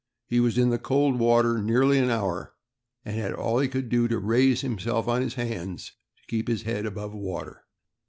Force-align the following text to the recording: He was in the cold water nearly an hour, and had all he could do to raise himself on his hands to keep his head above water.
He 0.25 0.39
was 0.39 0.57
in 0.57 0.71
the 0.71 0.79
cold 0.79 1.19
water 1.19 1.61
nearly 1.61 1.99
an 1.99 2.09
hour, 2.09 2.55
and 3.05 3.15
had 3.15 3.33
all 3.33 3.59
he 3.59 3.67
could 3.67 3.87
do 3.87 4.07
to 4.07 4.17
raise 4.17 4.61
himself 4.61 5.07
on 5.07 5.21
his 5.21 5.35
hands 5.35 5.91
to 6.17 6.23
keep 6.27 6.47
his 6.47 6.63
head 6.63 6.87
above 6.87 7.13
water. 7.13 7.61